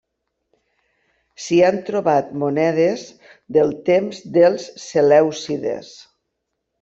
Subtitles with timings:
[1.47, 3.03] S'hi han trobat monedes
[3.57, 5.93] del temps dels selèucides.